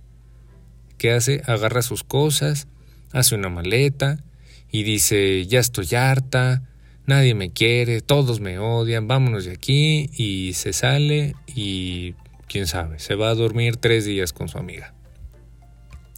¿Qué 0.97 1.11
hace? 1.11 1.41
Agarra 1.45 1.81
sus 1.81 2.03
cosas, 2.03 2.67
hace 3.11 3.35
una 3.35 3.49
maleta 3.49 4.23
y 4.71 4.83
dice, 4.83 5.45
ya 5.45 5.59
estoy 5.59 5.93
harta, 5.95 6.63
nadie 7.05 7.33
me 7.35 7.51
quiere, 7.51 8.01
todos 8.01 8.39
me 8.39 8.59
odian, 8.59 9.07
vámonos 9.07 9.45
de 9.45 9.51
aquí 9.51 10.09
y 10.13 10.53
se 10.53 10.73
sale 10.73 11.35
y 11.47 12.13
quién 12.47 12.67
sabe, 12.67 12.99
se 12.99 13.15
va 13.15 13.29
a 13.29 13.35
dormir 13.35 13.77
tres 13.77 14.05
días 14.05 14.33
con 14.33 14.47
su 14.47 14.57
amiga. 14.57 14.93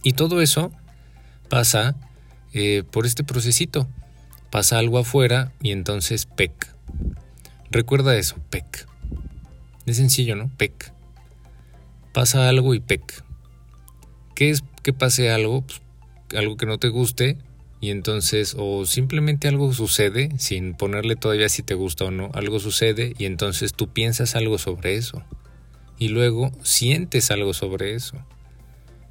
Y 0.02 0.12
todo 0.12 0.40
eso 0.40 0.72
pasa 1.48 1.96
eh, 2.52 2.82
por 2.90 3.06
este 3.06 3.24
procesito. 3.24 3.88
Pasa 4.50 4.78
algo 4.78 4.98
afuera 4.98 5.52
y 5.62 5.72
entonces 5.72 6.26
PEC. 6.26 6.52
Recuerda 7.70 8.16
eso, 8.16 8.36
PEC. 8.50 8.86
Es 9.86 9.96
sencillo, 9.96 10.36
¿no? 10.36 10.50
PEC. 10.56 10.92
Pasa 12.12 12.48
algo 12.48 12.74
y 12.74 12.80
PEC. 12.80 13.22
¿Qué 14.34 14.50
es 14.50 14.62
que 14.82 14.92
pase 14.92 15.30
algo? 15.30 15.62
Pues, 15.62 15.82
algo 16.36 16.56
que 16.56 16.66
no 16.66 16.78
te 16.78 16.88
guste 16.88 17.38
y 17.80 17.90
entonces 17.90 18.56
o 18.58 18.84
simplemente 18.86 19.48
algo 19.48 19.72
sucede 19.72 20.30
sin 20.38 20.74
ponerle 20.74 21.16
todavía 21.16 21.48
si 21.48 21.62
te 21.62 21.74
gusta 21.74 22.06
o 22.06 22.10
no, 22.10 22.30
algo 22.34 22.58
sucede 22.58 23.14
y 23.18 23.24
entonces 23.24 23.72
tú 23.72 23.88
piensas 23.88 24.34
algo 24.34 24.58
sobre 24.58 24.96
eso 24.96 25.22
y 25.98 26.08
luego 26.08 26.52
sientes 26.62 27.30
algo 27.30 27.54
sobre 27.54 27.94
eso. 27.94 28.16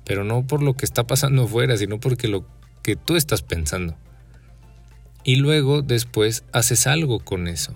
Pero 0.05 0.23
no 0.23 0.47
por 0.47 0.63
lo 0.63 0.75
que 0.75 0.85
está 0.85 1.05
pasando 1.05 1.43
afuera, 1.43 1.75
sino 1.77 1.99
porque 1.99 2.27
lo 2.27 2.45
que 2.87 2.95
tú 2.95 3.17
estás 3.17 3.41
pensando. 3.41 3.97
y 5.25 5.35
luego 5.35 5.81
después 5.81 6.45
haces 6.53 6.87
algo 6.87 7.19
con 7.19 7.49
eso. 7.49 7.73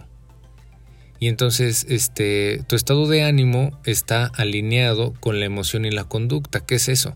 Y 1.20 1.28
entonces 1.28 1.86
este, 1.90 2.64
tu 2.66 2.78
estado 2.78 3.10
de 3.10 3.24
ánimo 3.24 3.78
está 3.84 4.28
alineado 4.28 5.14
con 5.20 5.42
la 5.42 5.46
emoción 5.48 5.84
y 5.84 5.92
la 5.92 6.06
conducta. 6.06 6.62
¿Qué 6.62 6.76
es 6.76 6.88
eso? 6.88 7.14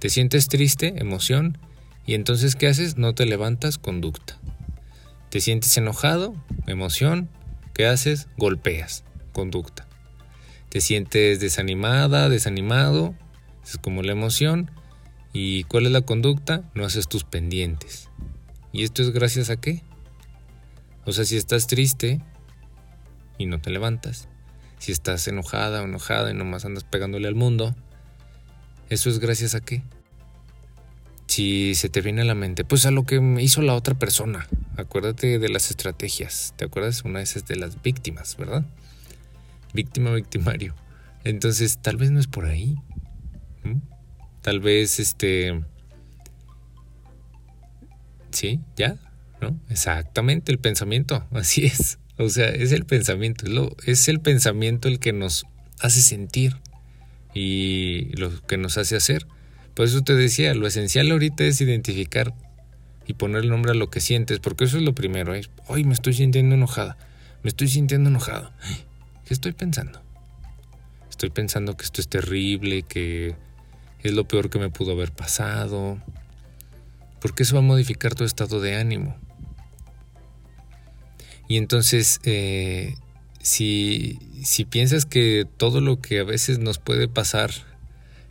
Te 0.00 0.08
sientes 0.08 0.48
triste, 0.48 0.94
emoción, 0.96 1.56
y 2.04 2.14
entonces 2.14 2.56
¿qué 2.56 2.66
haces? 2.66 2.96
No 2.96 3.14
te 3.14 3.26
levantas, 3.26 3.78
conducta. 3.78 4.36
Te 5.28 5.40
sientes 5.40 5.76
enojado, 5.76 6.34
emoción, 6.66 7.30
¿qué 7.74 7.86
haces? 7.86 8.26
Golpeas, 8.38 9.04
conducta. 9.32 9.86
Te 10.68 10.80
sientes 10.80 11.38
desanimada, 11.38 12.28
desanimado, 12.28 13.14
es 13.62 13.78
como 13.78 14.02
la 14.02 14.10
emoción. 14.10 14.72
¿Y 15.32 15.64
cuál 15.64 15.86
es 15.86 15.92
la 15.92 16.02
conducta? 16.02 16.62
No 16.74 16.84
haces 16.84 17.08
tus 17.08 17.24
pendientes. 17.24 18.08
¿Y 18.72 18.84
esto 18.84 19.02
es 19.02 19.10
gracias 19.10 19.50
a 19.50 19.56
qué? 19.56 19.82
O 21.04 21.12
sea, 21.12 21.24
si 21.24 21.36
estás 21.36 21.66
triste, 21.66 22.20
y 23.40 23.46
no 23.46 23.60
te 23.60 23.70
levantas. 23.70 24.28
Si 24.78 24.92
estás 24.92 25.26
enojada 25.26 25.82
o 25.82 25.84
enojada 25.84 26.30
y 26.30 26.34
nomás 26.34 26.64
andas 26.64 26.84
pegándole 26.84 27.26
al 27.26 27.34
mundo, 27.34 27.74
¿eso 28.90 29.08
es 29.08 29.18
gracias 29.18 29.54
a 29.54 29.60
qué? 29.60 29.82
Si 31.26 31.74
se 31.74 31.88
te 31.88 32.02
viene 32.02 32.22
a 32.22 32.24
la 32.24 32.34
mente, 32.34 32.64
pues 32.64 32.84
a 32.84 32.90
lo 32.90 33.04
que 33.04 33.16
hizo 33.40 33.62
la 33.62 33.74
otra 33.74 33.94
persona. 33.94 34.46
Acuérdate 34.76 35.38
de 35.38 35.48
las 35.48 35.70
estrategias. 35.70 36.52
¿Te 36.56 36.66
acuerdas? 36.66 37.02
Una 37.04 37.20
de 37.20 37.24
esas 37.24 37.46
de 37.46 37.56
las 37.56 37.80
víctimas, 37.82 38.36
¿verdad? 38.36 38.64
Víctima, 39.72 40.12
victimario. 40.12 40.74
Entonces, 41.24 41.78
tal 41.78 41.96
vez 41.96 42.10
no 42.10 42.20
es 42.20 42.26
por 42.26 42.44
ahí. 42.44 42.76
Tal 44.42 44.60
vez, 44.60 44.98
este... 44.98 45.62
Sí, 48.30 48.60
ya, 48.76 48.96
¿no? 49.40 49.58
Exactamente, 49.68 50.52
el 50.52 50.58
pensamiento, 50.58 51.26
así 51.32 51.66
es. 51.66 51.98
O 52.16 52.28
sea, 52.28 52.48
es 52.48 52.72
el 52.72 52.84
pensamiento, 52.84 53.46
es, 53.46 53.52
lo, 53.52 53.76
es 53.86 54.08
el 54.08 54.20
pensamiento 54.20 54.88
el 54.88 54.98
que 54.98 55.12
nos 55.12 55.46
hace 55.80 56.02
sentir 56.02 56.56
y 57.34 58.14
lo 58.16 58.30
que 58.46 58.58
nos 58.58 58.76
hace 58.76 58.96
hacer. 58.96 59.26
Por 59.74 59.86
eso 59.86 60.02
te 60.02 60.14
decía, 60.14 60.54
lo 60.54 60.66
esencial 60.66 61.10
ahorita 61.10 61.44
es 61.44 61.60
identificar 61.60 62.34
y 63.06 63.14
poner 63.14 63.44
el 63.44 63.48
nombre 63.48 63.72
a 63.72 63.74
lo 63.74 63.90
que 63.90 64.00
sientes, 64.00 64.38
porque 64.38 64.64
eso 64.64 64.76
es 64.76 64.82
lo 64.82 64.94
primero, 64.94 65.34
es, 65.34 65.50
hoy 65.66 65.84
me 65.84 65.94
estoy 65.94 66.12
sintiendo 66.12 66.54
enojada, 66.54 66.96
me 67.42 67.48
estoy 67.48 67.68
sintiendo 67.68 68.10
enojado. 68.10 68.52
¿Qué 69.24 69.34
estoy 69.34 69.52
pensando? 69.52 70.02
Estoy 71.08 71.30
pensando 71.30 71.76
que 71.76 71.84
esto 71.84 72.00
es 72.00 72.08
terrible, 72.08 72.82
que 72.82 73.34
es 74.02 74.12
lo 74.12 74.26
peor 74.26 74.50
que 74.50 74.58
me 74.58 74.70
pudo 74.70 74.92
haber 74.92 75.12
pasado, 75.12 75.98
porque 77.20 77.42
eso 77.42 77.54
va 77.54 77.60
a 77.60 77.64
modificar 77.64 78.14
tu 78.14 78.24
estado 78.24 78.60
de 78.60 78.76
ánimo. 78.76 79.16
Y 81.48 81.56
entonces, 81.56 82.20
eh, 82.24 82.94
si, 83.40 84.18
si 84.42 84.64
piensas 84.64 85.04
que 85.04 85.46
todo 85.56 85.80
lo 85.80 86.00
que 86.00 86.20
a 86.20 86.24
veces 86.24 86.58
nos 86.58 86.78
puede 86.78 87.08
pasar 87.08 87.50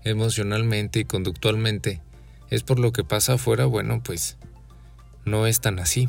emocionalmente 0.04 1.02
y 1.02 1.06
conductualmente 1.06 2.02
es 2.50 2.64
por 2.64 2.80
lo 2.80 2.92
que 2.92 3.04
pasa 3.04 3.34
afuera, 3.34 3.66
bueno, 3.66 4.02
pues 4.04 4.38
no 5.26 5.46
es 5.46 5.62
tan 5.62 5.80
así. 5.80 6.08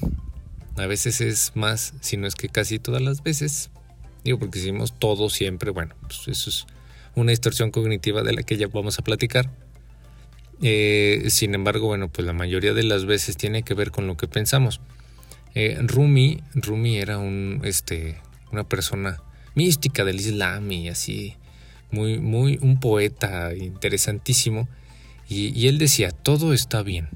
A 0.76 0.86
veces 0.86 1.20
es 1.20 1.52
más, 1.54 1.94
si 2.00 2.16
no 2.16 2.26
es 2.26 2.34
que 2.34 2.48
casi 2.48 2.78
todas 2.78 3.02
las 3.02 3.22
veces. 3.22 3.70
Digo, 4.24 4.38
porque 4.38 4.58
decimos 4.58 4.98
todo 4.98 5.30
siempre, 5.30 5.70
bueno, 5.70 5.94
pues 6.02 6.28
eso 6.28 6.50
es 6.50 6.66
una 7.14 7.30
distorsión 7.30 7.70
cognitiva 7.70 8.22
de 8.22 8.32
la 8.32 8.42
que 8.42 8.56
ya 8.56 8.68
vamos 8.68 8.98
a 8.98 9.02
platicar. 9.02 9.50
Eh, 10.62 11.24
sin 11.28 11.54
embargo, 11.54 11.86
bueno, 11.86 12.08
pues 12.08 12.26
la 12.26 12.32
mayoría 12.32 12.74
de 12.74 12.82
las 12.82 13.06
veces 13.06 13.36
tiene 13.36 13.62
que 13.62 13.74
ver 13.74 13.90
con 13.90 14.06
lo 14.06 14.16
que 14.16 14.28
pensamos. 14.28 14.80
Eh, 15.54 15.78
Rumi, 15.80 16.42
Rumi 16.54 16.98
era 16.98 17.18
un, 17.18 17.60
este, 17.64 18.18
una 18.52 18.64
persona 18.64 19.22
mística 19.54 20.04
del 20.04 20.20
Islam 20.20 20.70
y 20.70 20.88
así, 20.88 21.36
muy, 21.90 22.18
muy, 22.18 22.58
un 22.62 22.78
poeta 22.78 23.54
interesantísimo. 23.54 24.68
Y, 25.28 25.68
él 25.68 25.78
decía, 25.78 26.10
todo 26.10 26.52
está 26.52 26.82
bien, 26.82 27.08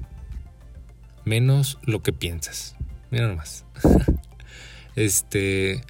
menos 1.25 1.79
lo 1.83 2.01
que 2.01 2.13
piensas. 2.13 2.75
Mira 3.11 3.27
nomás. 3.27 3.65
este, 4.95 5.81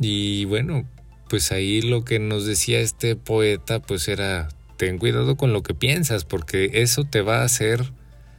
y 0.00 0.44
bueno, 0.46 0.84
pues 1.28 1.52
ahí 1.52 1.82
lo 1.82 2.04
que 2.04 2.18
nos 2.18 2.46
decía 2.46 2.80
este 2.80 3.16
poeta, 3.16 3.80
pues 3.80 4.08
era, 4.08 4.48
ten 4.76 4.98
cuidado 4.98 5.36
con 5.36 5.52
lo 5.52 5.62
que 5.62 5.74
piensas, 5.74 6.24
porque 6.24 6.70
eso 6.74 7.04
te 7.04 7.22
va 7.22 7.40
a 7.40 7.44
hacer 7.44 7.92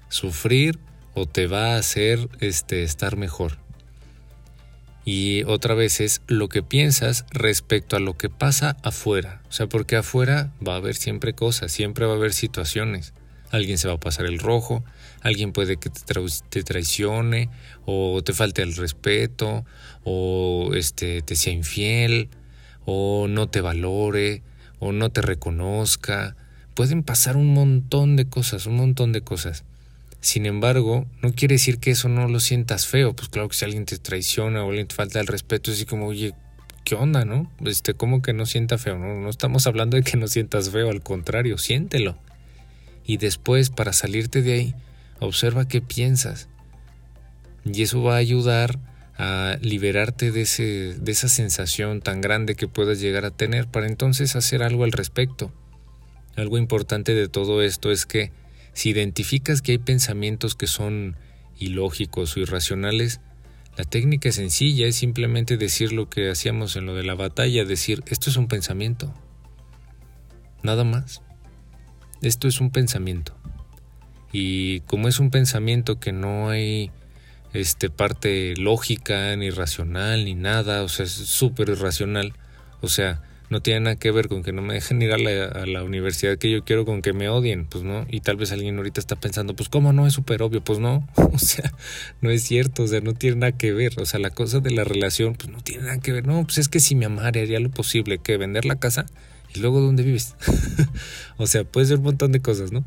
sufrir 0.09 0.79
o 1.13 1.25
te 1.25 1.47
va 1.47 1.73
a 1.73 1.77
hacer 1.77 2.29
este, 2.39 2.83
estar 2.83 3.17
mejor. 3.17 3.57
Y 5.05 5.43
otra 5.45 5.73
vez 5.73 6.01
es 6.01 6.21
lo 6.27 6.49
que 6.49 6.61
piensas 6.61 7.25
respecto 7.31 7.95
a 7.95 7.99
lo 7.99 8.17
que 8.17 8.29
pasa 8.29 8.77
afuera. 8.83 9.41
O 9.49 9.51
sea, 9.51 9.67
porque 9.67 9.95
afuera 9.95 10.51
va 10.65 10.73
a 10.73 10.77
haber 10.77 10.95
siempre 10.95 11.33
cosas, 11.33 11.71
siempre 11.71 12.05
va 12.05 12.13
a 12.13 12.17
haber 12.17 12.33
situaciones. 12.33 13.13
Alguien 13.49 13.79
se 13.79 13.87
va 13.87 13.95
a 13.95 13.99
pasar 13.99 14.27
el 14.27 14.37
rojo, 14.37 14.83
alguien 15.21 15.51
puede 15.51 15.77
que 15.77 15.89
te, 15.89 16.63
traicione, 16.63 17.49
o 17.85 18.21
te 18.23 18.33
falte 18.33 18.61
el 18.61 18.75
respeto, 18.75 19.65
o 20.03 20.71
este, 20.75 21.23
te 21.23 21.35
sea 21.35 21.53
infiel, 21.53 22.29
o 22.91 23.27
no 23.27 23.47
te 23.47 23.61
valore, 23.61 24.41
o 24.79 24.91
no 24.91 25.11
te 25.11 25.21
reconozca. 25.21 26.35
Pueden 26.73 27.03
pasar 27.03 27.37
un 27.37 27.53
montón 27.53 28.15
de 28.15 28.27
cosas, 28.27 28.65
un 28.65 28.77
montón 28.77 29.11
de 29.11 29.21
cosas. 29.21 29.63
Sin 30.21 30.47
embargo, 30.47 31.05
no 31.21 31.31
quiere 31.33 31.55
decir 31.55 31.77
que 31.77 31.91
eso 31.91 32.09
no 32.09 32.27
lo 32.27 32.39
sientas 32.39 32.87
feo. 32.87 33.15
Pues 33.15 33.29
claro 33.29 33.47
que 33.47 33.55
si 33.55 33.65
alguien 33.65 33.85
te 33.85 33.99
traiciona 33.99 34.63
o 34.63 34.69
alguien 34.69 34.87
te 34.87 34.95
falta 34.95 35.19
el 35.19 35.27
respeto, 35.27 35.69
es 35.69 35.77
así 35.77 35.85
como, 35.85 36.07
oye, 36.07 36.33
¿qué 36.83 36.95
onda, 36.95 37.25
no? 37.25 37.51
Este, 37.63 37.93
¿cómo 37.93 38.23
que 38.23 38.33
no 38.33 38.47
sienta 38.47 38.79
feo? 38.79 38.97
No, 38.97 39.13
no 39.13 39.29
estamos 39.29 39.67
hablando 39.67 39.95
de 39.95 40.01
que 40.01 40.17
no 40.17 40.27
sientas 40.27 40.71
feo, 40.71 40.89
al 40.89 41.03
contrario, 41.03 41.59
siéntelo. 41.59 42.17
Y 43.05 43.17
después, 43.17 43.69
para 43.69 43.93
salirte 43.93 44.41
de 44.41 44.53
ahí, 44.53 44.75
observa 45.19 45.67
qué 45.67 45.79
piensas. 45.79 46.49
Y 47.65 47.83
eso 47.83 48.01
va 48.01 48.15
a 48.15 48.17
ayudar 48.17 48.79
a 49.19 49.57
liberarte 49.61 50.31
de, 50.31 50.41
ese, 50.43 50.95
de 50.97 51.11
esa 51.11 51.27
sensación 51.27 51.99
tan 51.99 52.21
grande 52.21 52.55
que 52.55 52.69
puedas 52.69 53.01
llegar 53.01 53.25
a 53.25 53.31
tener 53.31 53.67
para 53.67 53.85
entonces 53.85 54.37
hacer 54.37 54.63
algo 54.63 54.85
al 54.85 54.93
respecto. 54.93 55.51
Algo 56.37 56.57
importante 56.57 57.13
de 57.13 57.27
todo 57.27 57.61
esto 57.61 57.91
es 57.91 58.05
que 58.05 58.31
si 58.71 58.91
identificas 58.91 59.61
que 59.61 59.73
hay 59.73 59.77
pensamientos 59.77 60.55
que 60.55 60.67
son 60.67 61.17
ilógicos 61.59 62.37
o 62.37 62.39
irracionales, 62.39 63.19
la 63.77 63.83
técnica 63.83 64.31
sencilla 64.31 64.87
es 64.87 64.95
simplemente 64.95 65.57
decir 65.57 65.91
lo 65.91 66.09
que 66.09 66.31
hacíamos 66.31 66.77
en 66.77 66.85
lo 66.85 66.95
de 66.95 67.03
la 67.03 67.15
batalla, 67.15 67.65
decir, 67.65 68.03
esto 68.07 68.29
es 68.29 68.37
un 68.37 68.47
pensamiento. 68.47 69.13
Nada 70.63 70.85
más. 70.85 71.21
Esto 72.21 72.47
es 72.47 72.61
un 72.61 72.71
pensamiento. 72.71 73.35
Y 74.31 74.79
como 74.81 75.09
es 75.09 75.19
un 75.19 75.29
pensamiento 75.29 75.99
que 75.99 76.13
no 76.13 76.49
hay 76.49 76.89
este, 77.53 77.89
parte 77.89 78.55
lógica, 78.57 79.35
ni 79.35 79.49
racional, 79.49 80.25
ni 80.25 80.35
nada, 80.35 80.83
o 80.83 80.89
sea, 80.89 81.05
es 81.05 81.11
súper 81.11 81.69
irracional, 81.69 82.33
o 82.81 82.89
sea, 82.89 83.21
no 83.49 83.61
tiene 83.61 83.79
nada 83.79 83.95
que 83.95 84.11
ver 84.11 84.27
con 84.27 84.43
que 84.43 84.51
no 84.51 84.61
me 84.61 84.75
dejen 84.75 85.01
ir 85.01 85.11
a 85.11 85.17
la, 85.17 85.83
universidad 85.83 86.37
que 86.37 86.51
yo 86.51 86.63
quiero, 86.63 86.85
con 86.85 87.01
que 87.01 87.13
me 87.13 87.29
odien, 87.29 87.65
pues 87.65 87.83
no. 87.83 88.05
Y 88.07 88.21
tal 88.21 88.35
vez 88.37 88.51
alguien 88.51 88.77
ahorita 88.77 88.99
está 88.99 89.15
pensando, 89.15 89.55
pues 89.55 89.69
cómo 89.69 89.91
no, 89.91 90.05
es 90.05 90.13
súper 90.13 90.43
obvio, 90.43 90.61
pues 90.61 90.77
no. 90.77 91.07
O 91.33 91.39
sea, 91.39 91.73
no 92.21 92.29
es 92.29 92.43
cierto, 92.43 92.83
o 92.83 92.87
sea, 92.87 93.01
no 93.01 93.13
tiene 93.13 93.37
nada 93.37 93.51
que 93.53 93.71
ver. 93.71 93.99
O 93.99 94.05
sea, 94.05 94.19
la 94.19 94.29
cosa 94.29 94.59
de 94.59 94.71
la 94.71 94.83
relación, 94.83 95.33
pues 95.33 95.49
no 95.49 95.61
tiene 95.61 95.83
nada 95.83 95.99
que 95.99 96.11
ver. 96.11 96.27
No, 96.27 96.43
pues 96.43 96.59
es 96.59 96.69
que 96.69 96.79
si 96.79 96.93
mi 96.93 97.05
amara 97.05 97.41
haría 97.41 97.59
lo 97.59 97.71
posible, 97.71 98.19
que 98.19 98.37
vender 98.37 98.65
la 98.65 98.75
casa 98.75 99.07
y 99.55 99.59
luego 99.59 99.79
dónde 99.79 100.03
vives. 100.03 100.35
o 101.37 101.47
sea, 101.47 101.63
puede 101.63 101.87
ser 101.87 101.97
un 101.97 102.03
montón 102.03 102.31
de 102.31 102.41
cosas, 102.41 102.71
¿no? 102.71 102.85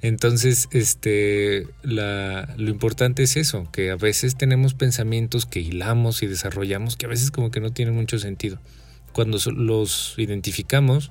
Entonces, 0.00 0.68
este, 0.70 1.66
lo 1.82 2.68
importante 2.70 3.24
es 3.24 3.36
eso, 3.36 3.68
que 3.72 3.90
a 3.90 3.96
veces 3.96 4.36
tenemos 4.36 4.74
pensamientos 4.74 5.44
que 5.44 5.60
hilamos 5.60 6.22
y 6.22 6.26
desarrollamos 6.26 6.96
que 6.96 7.06
a 7.06 7.08
veces 7.08 7.30
como 7.30 7.50
que 7.50 7.60
no 7.60 7.72
tienen 7.72 7.94
mucho 7.94 8.18
sentido 8.18 8.60
cuando 9.18 9.38
los 9.50 10.14
identificamos, 10.16 11.10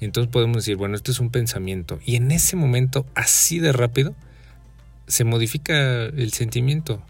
entonces 0.00 0.32
podemos 0.32 0.56
decir, 0.56 0.76
bueno, 0.76 0.96
esto 0.96 1.12
es 1.12 1.20
un 1.20 1.30
pensamiento. 1.30 2.00
Y 2.04 2.16
en 2.16 2.32
ese 2.32 2.56
momento, 2.56 3.06
así 3.14 3.60
de 3.60 3.70
rápido, 3.70 4.16
se 5.06 5.22
modifica 5.22 6.06
el 6.06 6.32
sentimiento. 6.32 7.02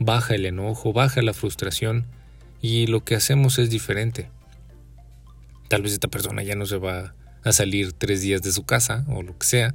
Baja 0.00 0.34
el 0.34 0.46
enojo, 0.46 0.92
baja 0.92 1.22
la 1.22 1.32
frustración 1.32 2.06
y 2.60 2.88
lo 2.88 3.04
que 3.04 3.14
hacemos 3.14 3.58
es 3.60 3.70
diferente. 3.70 4.28
Tal 5.68 5.82
vez 5.82 5.92
esta 5.92 6.08
persona 6.08 6.42
ya 6.42 6.56
no 6.56 6.66
se 6.66 6.78
va 6.78 7.14
a 7.44 7.52
salir 7.52 7.92
tres 7.92 8.20
días 8.20 8.42
de 8.42 8.50
su 8.50 8.64
casa 8.64 9.04
o 9.06 9.22
lo 9.22 9.38
que 9.38 9.46
sea. 9.46 9.74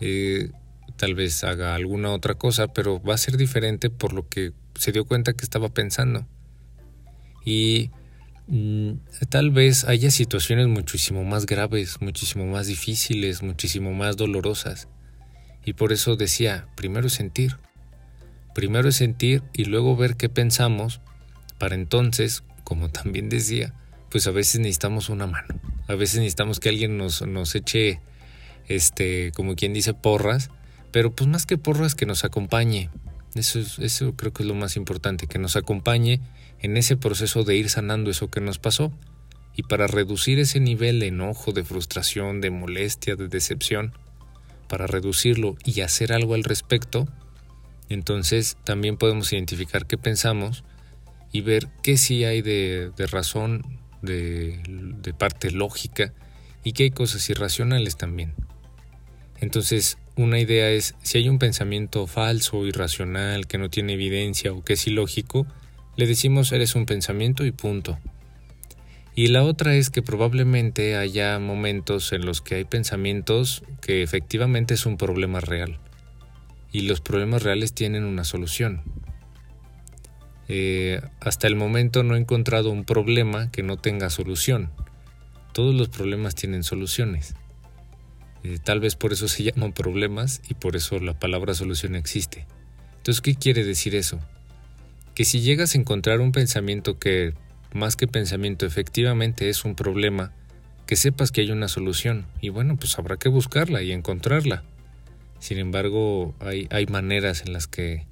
Eh, 0.00 0.50
tal 0.96 1.14
vez 1.14 1.44
haga 1.44 1.74
alguna 1.74 2.10
otra 2.10 2.34
cosa, 2.34 2.68
pero 2.68 3.02
va 3.02 3.14
a 3.14 3.18
ser 3.18 3.36
diferente 3.36 3.90
por 3.90 4.12
lo 4.12 4.28
que 4.28 4.52
se 4.74 4.92
dio 4.92 5.04
cuenta 5.04 5.32
que 5.32 5.44
estaba 5.44 5.68
pensando. 5.68 6.26
Y 7.44 7.90
Mm, 8.52 8.94
tal 9.28 9.52
vez 9.52 9.84
haya 9.84 10.10
situaciones 10.10 10.66
muchísimo 10.66 11.22
más 11.22 11.46
graves, 11.46 12.00
muchísimo 12.00 12.46
más 12.46 12.66
difíciles, 12.66 13.44
muchísimo 13.44 13.92
más 13.92 14.16
dolorosas. 14.16 14.88
Y 15.64 15.74
por 15.74 15.92
eso 15.92 16.16
decía, 16.16 16.66
primero 16.74 17.08
sentir, 17.08 17.56
Primero 18.52 18.88
es 18.88 18.96
sentir 18.96 19.44
y 19.52 19.66
luego 19.66 19.94
ver 19.94 20.16
qué 20.16 20.28
pensamos 20.28 21.00
para 21.58 21.76
entonces, 21.76 22.42
como 22.64 22.88
también 22.90 23.28
decía, 23.28 23.72
pues 24.10 24.26
a 24.26 24.32
veces 24.32 24.60
necesitamos 24.60 25.08
una 25.08 25.28
mano. 25.28 25.54
A 25.86 25.94
veces 25.94 26.16
necesitamos 26.16 26.58
que 26.58 26.68
alguien 26.68 26.98
nos, 26.98 27.24
nos 27.24 27.54
eche, 27.54 28.00
este, 28.68 29.32
como 29.32 29.56
quien 29.56 29.72
dice, 29.72 29.94
porras, 29.94 30.50
pero 30.92 31.14
pues 31.14 31.28
más 31.28 31.46
que 31.46 31.58
porras, 31.58 31.94
que 31.94 32.06
nos 32.06 32.24
acompañe. 32.24 32.90
Eso, 33.34 33.60
eso 33.60 34.14
creo 34.16 34.32
que 34.32 34.42
es 34.42 34.48
lo 34.48 34.54
más 34.54 34.76
importante, 34.76 35.26
que 35.26 35.38
nos 35.38 35.56
acompañe 35.56 36.20
en 36.60 36.76
ese 36.76 36.96
proceso 36.96 37.44
de 37.44 37.56
ir 37.56 37.70
sanando 37.70 38.10
eso 38.10 38.30
que 38.30 38.40
nos 38.40 38.58
pasó. 38.58 38.92
Y 39.56 39.62
para 39.64 39.86
reducir 39.86 40.38
ese 40.38 40.60
nivel 40.60 41.00
de 41.00 41.08
enojo, 41.08 41.52
de 41.52 41.64
frustración, 41.64 42.40
de 42.40 42.50
molestia, 42.50 43.16
de 43.16 43.28
decepción, 43.28 43.92
para 44.68 44.86
reducirlo 44.86 45.56
y 45.64 45.80
hacer 45.80 46.12
algo 46.12 46.34
al 46.34 46.44
respecto, 46.44 47.08
entonces 47.88 48.56
también 48.64 48.96
podemos 48.96 49.32
identificar 49.32 49.86
qué 49.86 49.98
pensamos 49.98 50.64
y 51.32 51.40
ver 51.40 51.68
qué 51.82 51.96
sí 51.96 52.24
hay 52.24 52.40
de, 52.40 52.92
razón, 53.10 53.80
de, 54.00 54.60
de 54.66 55.12
parte 55.12 55.50
lógica 55.50 56.14
y 56.62 56.72
qué 56.72 56.84
hay 56.84 56.90
cosas 56.90 57.28
irracionales 57.28 57.96
también. 57.96 58.34
Entonces, 59.40 59.98
una 60.16 60.38
idea 60.38 60.70
es, 60.70 60.94
si 61.02 61.18
hay 61.18 61.28
un 61.28 61.38
pensamiento 61.38 62.06
falso, 62.06 62.66
irracional, 62.66 63.46
que 63.46 63.58
no 63.58 63.70
tiene 63.70 63.94
evidencia 63.94 64.52
o 64.52 64.62
que 64.62 64.74
es 64.74 64.86
ilógico, 64.86 65.46
le 65.96 66.06
decimos 66.06 66.52
eres 66.52 66.74
un 66.74 66.86
pensamiento 66.86 67.44
y 67.44 67.50
punto. 67.50 67.98
Y 69.14 69.28
la 69.28 69.42
otra 69.42 69.74
es 69.74 69.90
que 69.90 70.02
probablemente 70.02 70.96
haya 70.96 71.38
momentos 71.38 72.12
en 72.12 72.24
los 72.24 72.40
que 72.40 72.56
hay 72.56 72.64
pensamientos 72.64 73.62
que 73.80 74.02
efectivamente 74.02 74.74
es 74.74 74.86
un 74.86 74.96
problema 74.96 75.40
real. 75.40 75.80
Y 76.72 76.82
los 76.82 77.00
problemas 77.00 77.42
reales 77.42 77.72
tienen 77.72 78.04
una 78.04 78.24
solución. 78.24 78.82
Eh, 80.48 81.00
hasta 81.20 81.46
el 81.46 81.56
momento 81.56 82.02
no 82.02 82.14
he 82.14 82.18
encontrado 82.18 82.70
un 82.70 82.84
problema 82.84 83.50
que 83.50 83.62
no 83.62 83.76
tenga 83.76 84.10
solución. 84.10 84.70
Todos 85.52 85.74
los 85.74 85.88
problemas 85.88 86.34
tienen 86.34 86.62
soluciones. 86.62 87.34
Eh, 88.42 88.58
tal 88.62 88.80
vez 88.80 88.96
por 88.96 89.12
eso 89.12 89.28
se 89.28 89.42
llaman 89.44 89.72
problemas 89.72 90.42
y 90.48 90.54
por 90.54 90.76
eso 90.76 90.98
la 90.98 91.18
palabra 91.18 91.54
solución 91.54 91.94
existe. 91.94 92.46
Entonces, 92.98 93.20
¿qué 93.20 93.34
quiere 93.34 93.64
decir 93.64 93.94
eso? 93.94 94.20
Que 95.14 95.24
si 95.24 95.40
llegas 95.40 95.74
a 95.74 95.78
encontrar 95.78 96.20
un 96.20 96.32
pensamiento 96.32 96.98
que, 96.98 97.34
más 97.72 97.96
que 97.96 98.06
pensamiento, 98.06 98.66
efectivamente 98.66 99.48
es 99.48 99.64
un 99.64 99.74
problema, 99.74 100.32
que 100.86 100.96
sepas 100.96 101.30
que 101.30 101.40
hay 101.40 101.50
una 101.50 101.68
solución 101.68 102.26
y 102.40 102.48
bueno, 102.48 102.76
pues 102.76 102.98
habrá 102.98 103.16
que 103.16 103.28
buscarla 103.28 103.82
y 103.82 103.92
encontrarla. 103.92 104.64
Sin 105.38 105.58
embargo, 105.58 106.34
hay, 106.40 106.68
hay 106.70 106.86
maneras 106.86 107.42
en 107.46 107.52
las 107.52 107.66
que 107.66 108.06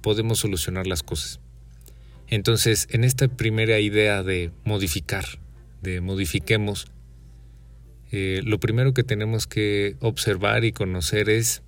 podemos 0.00 0.40
solucionar 0.40 0.86
las 0.86 1.02
cosas. 1.02 1.40
Entonces, 2.28 2.88
en 2.90 3.04
esta 3.04 3.28
primera 3.28 3.78
idea 3.78 4.22
de 4.22 4.50
modificar, 4.64 5.24
de 5.82 6.00
modifiquemos, 6.00 6.88
eh, 8.16 8.42
lo 8.44 8.60
primero 8.60 8.94
que 8.94 9.02
tenemos 9.02 9.48
que 9.48 9.96
observar 9.98 10.64
y 10.64 10.70
conocer 10.70 11.28
es 11.28 11.64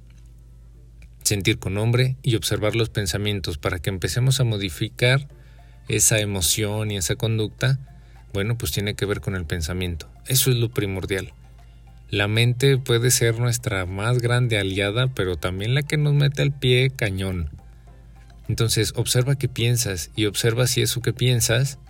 sentir 1.24 1.58
con 1.58 1.76
hombre 1.76 2.18
y 2.22 2.36
observar 2.36 2.76
los 2.76 2.88
pensamientos 2.88 3.58
para 3.58 3.80
que 3.80 3.90
empecemos 3.90 4.38
a 4.38 4.44
modificar 4.44 5.26
esa 5.88 6.20
emoción 6.20 6.92
y 6.92 6.98
esa 6.98 7.16
conducta, 7.16 7.80
bueno, 8.32 8.56
pues 8.56 8.70
tiene 8.70 8.94
que 8.94 9.06
ver 9.06 9.20
con 9.20 9.34
el 9.34 9.44
pensamiento. 9.44 10.08
Eso 10.28 10.52
es 10.52 10.56
lo 10.58 10.68
primordial. 10.68 11.32
La 12.10 12.28
mente 12.28 12.78
puede 12.78 13.10
ser 13.10 13.40
nuestra 13.40 13.84
más 13.84 14.20
grande 14.20 14.56
aliada, 14.56 15.08
pero 15.08 15.34
también 15.34 15.74
la 15.74 15.82
que 15.82 15.96
nos 15.96 16.14
mete 16.14 16.42
al 16.42 16.56
pie 16.56 16.92
cañón. 16.94 17.50
Entonces, 18.46 18.92
observa 18.94 19.34
qué 19.34 19.48
piensas 19.48 20.12
y 20.14 20.26
observa 20.26 20.68
si 20.68 20.80
eso 20.80 21.02
que 21.02 21.12
piensas 21.12 21.80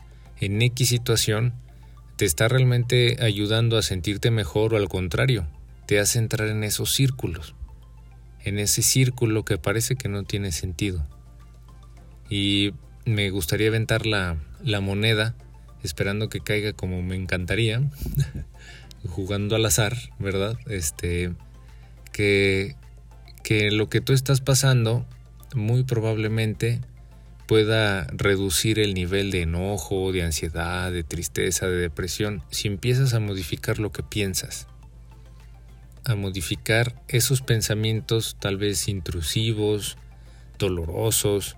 en 0.40 0.62
X 0.62 0.88
situación 0.88 1.52
te 2.16 2.24
está 2.24 2.48
realmente 2.48 3.18
ayudando 3.20 3.76
a 3.76 3.82
sentirte 3.82 4.30
mejor 4.30 4.74
o 4.74 4.76
al 4.78 4.88
contrario, 4.88 5.46
te 5.86 6.00
hace 6.00 6.18
entrar 6.18 6.48
en 6.48 6.64
esos 6.64 6.92
círculos, 6.92 7.54
en 8.42 8.58
ese 8.58 8.82
círculo 8.82 9.44
que 9.44 9.58
parece 9.58 9.96
que 9.96 10.08
no 10.08 10.24
tiene 10.24 10.52
sentido. 10.52 11.06
Y 12.28 12.72
me 13.04 13.30
gustaría 13.30 13.68
aventar 13.68 14.06
la, 14.06 14.36
la 14.64 14.80
moneda 14.80 15.34
esperando 15.82 16.28
que 16.28 16.40
caiga 16.40 16.72
como 16.72 17.02
me 17.02 17.16
encantaría, 17.16 17.82
jugando 19.08 19.54
al 19.54 19.66
azar, 19.66 19.96
¿verdad? 20.18 20.58
Este, 20.66 21.32
que, 22.12 22.76
que 23.44 23.70
lo 23.70 23.88
que 23.88 24.00
tú 24.00 24.12
estás 24.12 24.40
pasando 24.40 25.06
muy 25.54 25.84
probablemente 25.84 26.80
pueda 27.46 28.06
reducir 28.12 28.78
el 28.78 28.94
nivel 28.94 29.30
de 29.30 29.42
enojo, 29.42 30.12
de 30.12 30.22
ansiedad, 30.22 30.92
de 30.92 31.04
tristeza, 31.04 31.66
de 31.66 31.76
depresión, 31.76 32.42
si 32.50 32.68
empiezas 32.68 33.14
a 33.14 33.20
modificar 33.20 33.78
lo 33.78 33.92
que 33.92 34.02
piensas, 34.02 34.66
a 36.04 36.14
modificar 36.14 37.02
esos 37.08 37.40
pensamientos 37.42 38.36
tal 38.40 38.56
vez 38.56 38.88
intrusivos, 38.88 39.96
dolorosos, 40.58 41.56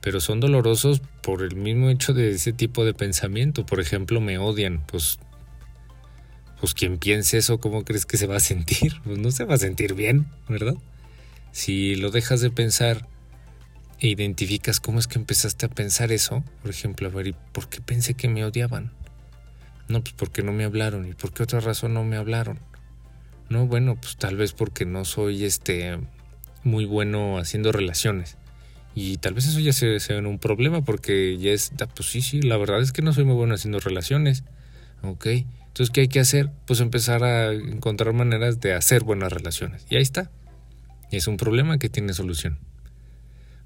pero 0.00 0.20
son 0.20 0.40
dolorosos 0.40 1.02
por 1.22 1.42
el 1.42 1.56
mismo 1.56 1.90
hecho 1.90 2.14
de 2.14 2.30
ese 2.30 2.52
tipo 2.52 2.84
de 2.84 2.94
pensamiento. 2.94 3.66
Por 3.66 3.80
ejemplo, 3.80 4.20
me 4.20 4.38
odian, 4.38 4.84
pues 4.86 5.18
pues 6.60 6.74
quien 6.74 6.98
piense 6.98 7.38
eso, 7.38 7.58
¿cómo 7.58 7.84
crees 7.84 8.04
que 8.04 8.18
se 8.18 8.26
va 8.26 8.36
a 8.36 8.40
sentir? 8.40 9.00
Pues 9.04 9.18
no 9.18 9.30
se 9.30 9.44
va 9.44 9.54
a 9.54 9.58
sentir 9.58 9.94
bien, 9.94 10.26
¿verdad? 10.48 10.74
Si 11.52 11.96
lo 11.96 12.10
dejas 12.10 12.40
de 12.40 12.50
pensar 12.50 13.08
e 14.00 14.08
identificas 14.08 14.80
cómo 14.80 14.98
es 14.98 15.06
que 15.06 15.18
empezaste 15.18 15.66
a 15.66 15.68
pensar 15.68 16.10
eso, 16.10 16.42
por 16.62 16.70
ejemplo, 16.70 17.08
a 17.08 17.10
ver, 17.10 17.28
¿y 17.28 17.34
por 17.52 17.68
qué 17.68 17.80
pensé 17.80 18.14
que 18.14 18.28
me 18.28 18.44
odiaban? 18.44 18.92
No, 19.88 20.02
pues 20.02 20.14
porque 20.16 20.42
no 20.42 20.52
me 20.52 20.64
hablaron. 20.64 21.06
¿Y 21.06 21.14
por 21.14 21.32
qué 21.32 21.42
otra 21.42 21.60
razón 21.60 21.94
no 21.94 22.04
me 22.04 22.16
hablaron? 22.16 22.58
No, 23.48 23.66
bueno, 23.66 23.96
pues 24.00 24.16
tal 24.16 24.36
vez 24.36 24.52
porque 24.52 24.86
no 24.86 25.04
soy 25.04 25.44
este 25.44 25.98
muy 26.62 26.84
bueno 26.84 27.38
haciendo 27.38 27.72
relaciones. 27.72 28.36
Y 28.94 29.18
tal 29.18 29.34
vez 29.34 29.46
eso 29.46 29.60
ya 29.60 29.72
sea, 29.72 29.98
sea 30.00 30.18
un 30.18 30.38
problema 30.38 30.82
porque 30.84 31.36
ya 31.38 31.50
es, 31.50 31.72
ah, 31.80 31.86
pues 31.94 32.08
sí, 32.08 32.22
sí, 32.22 32.40
la 32.40 32.56
verdad 32.56 32.80
es 32.80 32.92
que 32.92 33.02
no 33.02 33.12
soy 33.12 33.24
muy 33.24 33.34
bueno 33.34 33.54
haciendo 33.54 33.80
relaciones. 33.80 34.44
Ok, 35.02 35.26
entonces, 35.26 35.90
¿qué 35.90 36.02
hay 36.02 36.08
que 36.08 36.20
hacer? 36.20 36.50
Pues 36.66 36.80
empezar 36.80 37.22
a 37.22 37.52
encontrar 37.52 38.12
maneras 38.12 38.60
de 38.60 38.74
hacer 38.74 39.04
buenas 39.04 39.32
relaciones. 39.32 39.86
Y 39.88 39.96
ahí 39.96 40.02
está. 40.02 40.30
Y 41.10 41.16
es 41.16 41.26
un 41.26 41.36
problema 41.36 41.78
que 41.78 41.88
tiene 41.88 42.12
solución. 42.12 42.58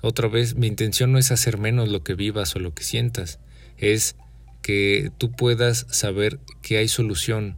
Otra 0.04 0.28
vez, 0.28 0.54
mi 0.54 0.66
intención 0.66 1.12
no 1.12 1.18
es 1.18 1.30
hacer 1.30 1.56
menos 1.56 1.88
lo 1.88 2.04
que 2.04 2.12
vivas 2.12 2.54
o 2.56 2.58
lo 2.58 2.74
que 2.74 2.84
sientas, 2.84 3.38
es 3.78 4.16
que 4.60 5.10
tú 5.16 5.32
puedas 5.32 5.86
saber 5.88 6.40
que 6.60 6.76
hay 6.76 6.88
solución 6.88 7.56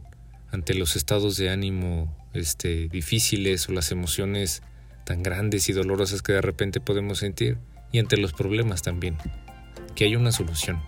ante 0.49 0.73
los 0.73 0.95
estados 0.95 1.35
de 1.35 1.49
ánimo 1.49 2.15
este, 2.33 2.87
difíciles 2.87 3.67
o 3.67 3.73
las 3.73 3.91
emociones 3.91 4.63
tan 5.03 5.23
grandes 5.23 5.67
y 5.67 5.73
dolorosas 5.73 6.21
que 6.21 6.31
de 6.31 6.41
repente 6.41 6.79
podemos 6.79 7.17
sentir 7.17 7.57
y 7.91 7.99
ante 7.99 8.15
los 8.15 8.31
problemas 8.31 8.81
también, 8.81 9.17
que 9.93 10.05
hay 10.05 10.15
una 10.15 10.31
solución. 10.31 10.81